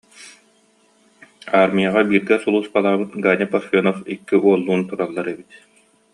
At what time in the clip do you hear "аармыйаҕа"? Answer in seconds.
1.57-2.01